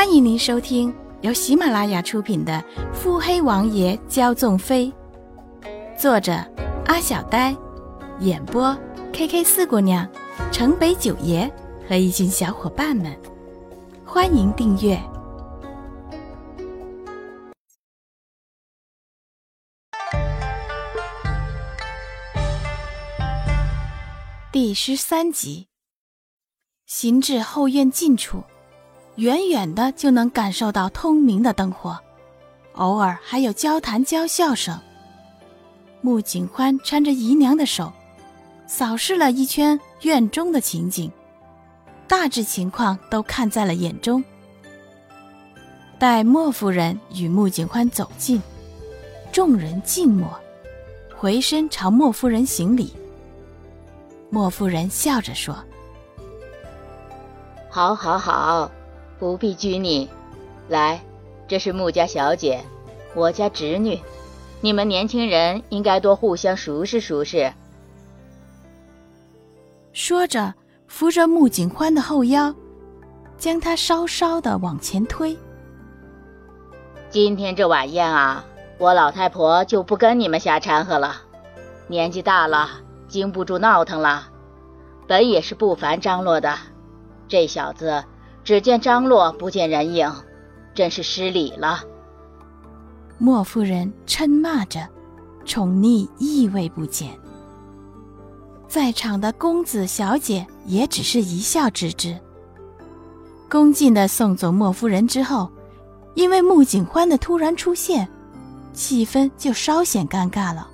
[0.00, 2.54] 欢迎您收听由喜马拉雅出品的
[2.94, 4.90] 《腹黑王爷骄纵妃》，
[6.00, 6.32] 作者
[6.86, 7.54] 阿小呆，
[8.20, 8.74] 演播
[9.12, 10.10] K K 四姑娘、
[10.50, 11.52] 城北九爷
[11.86, 13.14] 和一群小伙伴们。
[14.02, 14.98] 欢迎订阅
[24.50, 25.68] 第十三集。
[26.86, 28.42] 行至后院近处，
[29.16, 31.98] 远远的就能感受到通明的灯火，
[32.74, 34.78] 偶尔还有交谈娇笑声。
[36.00, 37.92] 穆景欢搀着姨娘的手，
[38.66, 41.10] 扫视了一圈院中的情景，
[42.08, 44.24] 大致情况都看在了眼中。
[45.98, 48.40] 待莫夫人与穆景欢走近，
[49.30, 50.34] 众人静默，
[51.14, 52.94] 回身朝莫夫人行礼。
[54.30, 55.54] 莫夫人笑着说。
[57.68, 58.70] 好，好，好，
[59.20, 60.08] 不必拘泥。
[60.68, 61.00] 来，
[61.46, 62.64] 这是穆家小姐，
[63.14, 64.00] 我家侄女，
[64.60, 67.52] 你们年轻人应该多互相熟识熟识。
[69.92, 70.54] 说着，
[70.88, 72.54] 扶着穆景欢的后腰，
[73.36, 75.36] 将他稍稍的往前推。
[77.10, 78.44] 今天这晚宴啊，
[78.78, 81.16] 我老太婆就不跟你们瞎掺和了。
[81.88, 82.70] 年纪大了，
[83.08, 84.28] 经不住闹腾了。
[85.08, 86.56] 本也是不烦张罗的。
[87.26, 88.04] 这小子
[88.42, 90.12] 只见张洛，不见人影，
[90.74, 91.84] 真是失礼了。
[93.18, 94.88] 莫夫人嗔骂着，
[95.44, 97.10] 宠溺意味不减。
[98.66, 102.16] 在场的公子小姐也只是一笑置之。
[103.48, 105.50] 恭敬的送走莫夫人之后，
[106.14, 108.08] 因为穆景欢的突然出现，
[108.72, 110.68] 气氛就稍显尴尬了。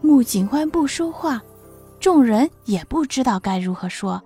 [0.00, 1.42] 穆景欢不说话，
[1.98, 4.22] 众人也不知道该如何说。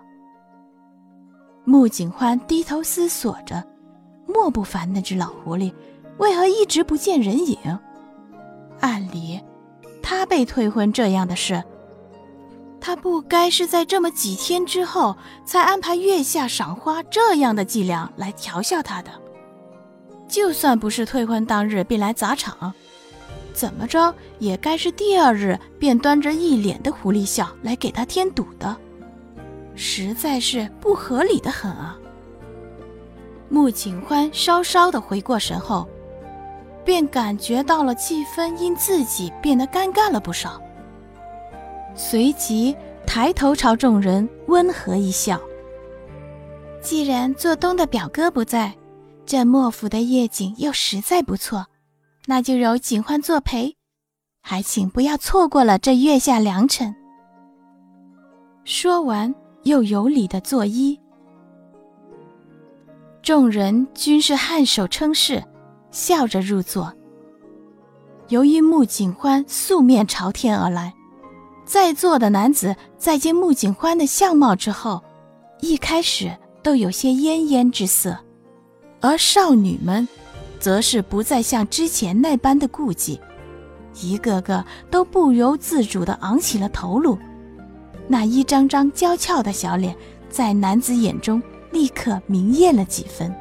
[1.71, 3.65] 穆景欢低头思索着，
[4.27, 5.73] 莫不凡那只老狐狸
[6.19, 7.57] 为何一直不见人影？
[8.81, 9.41] 按理，
[10.03, 11.63] 他被退婚这样的事，
[12.81, 19.13] 他不该是在这么几天之后才安排月下赏花这样的伎俩来调笑他的。
[20.27, 22.75] 就算不是退婚当日便来砸场，
[23.53, 28.77] 怎么着也该是第二日便端着一脸的狐狸笑来给他添堵的。
[29.83, 31.99] 实在是不合理的很啊！
[33.49, 35.89] 穆景欢稍稍的回过神后，
[36.85, 40.61] 便感觉到了气氛因自己变得尴尬了不少。
[41.95, 42.77] 随即
[43.07, 45.41] 抬头朝众人温和一笑
[46.83, 48.75] ：“既然做东的表哥不在，
[49.25, 51.67] 这莫府的夜景又实在不错，
[52.27, 53.79] 那就由景欢作陪，
[54.43, 56.95] 还请不要错过了这月下良辰。”
[58.63, 59.35] 说完。
[59.65, 60.99] 又有礼的作揖，
[63.23, 65.45] 众人均是颔首称是，
[65.91, 66.93] 笑着入座。
[68.29, 70.95] 由于穆景欢素面朝天而来，
[71.67, 75.03] 在座的男子在见穆景欢的相貌之后，
[75.61, 78.17] 一开始都有些恹恹之色，
[79.01, 80.09] 而少女们，
[80.59, 83.21] 则是不再像之前那般的顾忌，
[84.01, 87.19] 一个个都不由自主地昂起了头颅。
[88.13, 89.97] 那一张张娇俏的小脸，
[90.29, 91.41] 在男子眼中
[91.71, 93.33] 立刻明艳了几分。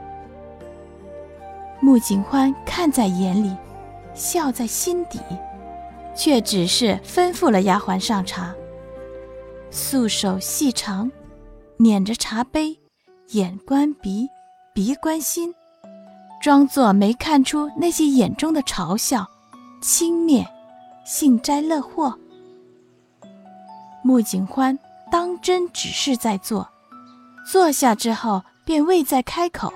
[1.80, 3.52] 穆景欢看在眼里，
[4.14, 5.20] 笑在心底，
[6.16, 8.54] 却只是吩咐了丫鬟上茶。
[9.72, 11.12] 素手细长，
[11.78, 12.78] 捻着茶杯，
[13.30, 14.28] 眼观鼻，
[14.72, 15.52] 鼻观心，
[16.40, 19.26] 装作没看出那些眼中的嘲笑、
[19.82, 20.46] 轻蔑、
[21.04, 22.16] 幸灾乐祸。
[24.02, 24.78] 穆景欢
[25.12, 26.68] 当真只是在坐，
[27.52, 29.72] 坐下之后便未再开口。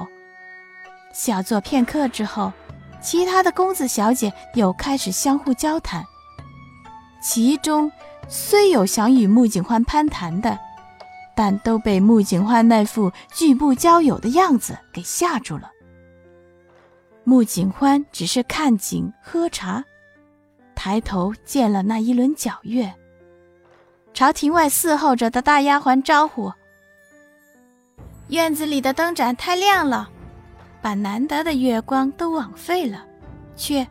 [1.14, 2.52] 小坐片刻之后，
[3.02, 6.04] 其他的公子小姐又开始相互交谈，
[7.22, 7.92] 其中
[8.28, 10.58] 虽有想与穆景欢攀谈的，
[11.36, 15.70] 但都被穆景欢那副拒不交友的样子给吓住了。
[17.26, 19.84] 穆景欢只是看景喝茶，
[20.76, 22.94] 抬头见了那一轮皎月。
[24.14, 26.54] 朝庭外伺候着的大丫鬟招呼
[28.30, 30.10] ：“院子里的灯盏太亮了，
[30.82, 33.06] 把难得的月光都枉费了。
[33.56, 33.88] 去，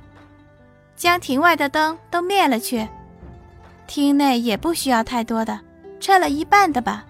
[0.95, 2.89] 将庭外的灯都灭了去。
[3.89, 5.61] 厅内也不需要太多的，
[5.99, 7.05] 撤了一半的吧。”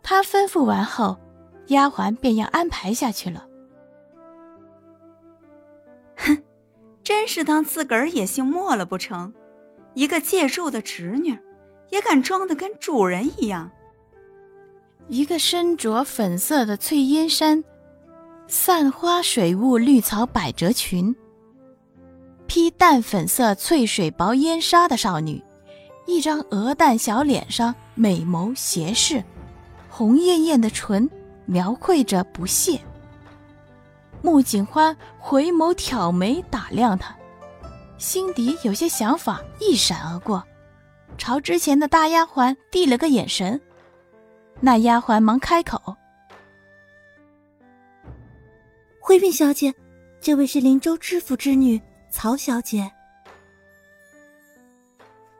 [0.00, 1.18] 他吩咐完后，
[1.66, 3.44] 丫鬟便要安排下去了。
[6.16, 6.38] 哼，
[7.02, 9.34] 真是当自个儿也姓莫了不成？
[9.94, 11.36] 一个借住的侄女。
[11.90, 13.70] 也敢装的跟主人一样，
[15.08, 17.64] 一个身着粉色的翠烟衫、
[18.46, 21.14] 散花水雾绿草百褶裙、
[22.46, 25.42] 披淡粉色翠水薄烟纱的少女，
[26.06, 29.24] 一张鹅蛋小脸上美眸斜视，
[29.88, 31.08] 红艳艳的唇
[31.46, 32.80] 描绘着不屑。
[34.20, 37.16] 穆景欢回眸挑眉打量她，
[37.98, 40.42] 心底有些想法一闪而过，
[41.18, 43.60] 朝之前的大丫鬟递了个眼神。
[44.60, 45.96] 那丫鬟忙开口
[48.98, 49.72] ：“回禀小姐，
[50.20, 51.80] 这位是林州知府之女
[52.10, 52.90] 曹小姐。”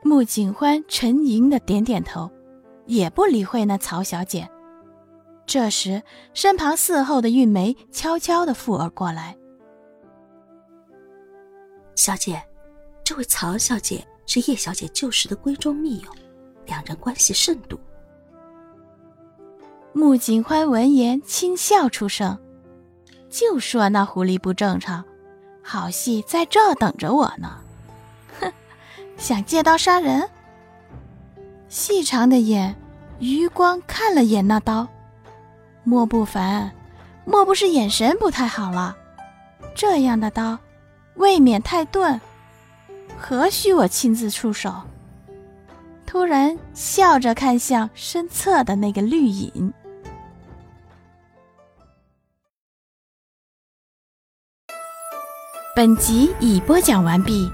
[0.03, 2.31] 穆景欢沉吟的点点头，
[2.87, 4.49] 也不理会那曹小姐。
[5.45, 6.01] 这时，
[6.35, 9.37] 身旁伺候的玉梅悄悄的附耳过来
[11.97, 12.41] ：“小姐，
[13.03, 16.11] 这位曹小姐是叶小姐旧时的闺中密友，
[16.67, 17.77] 两人关系甚笃。”
[19.93, 22.39] 穆景欢闻言轻笑出声，
[23.29, 25.05] 就说那狐狸不正常，
[25.61, 27.59] 好戏在这等着我呢。
[28.39, 28.53] 哼，
[29.17, 30.29] 想借刀杀人？
[31.69, 32.77] 细长的眼
[33.19, 34.87] 余光看了眼那刀，
[35.85, 36.71] 莫不凡，
[37.25, 38.97] 莫不是眼神不太好了？
[39.75, 40.59] 这样的刀，
[41.15, 42.21] 未免太钝，
[43.21, 44.73] 何须我亲自出手？
[46.07, 49.75] 突然笑着看向身侧的那个绿影。
[55.77, 57.51] 本集已播讲完毕。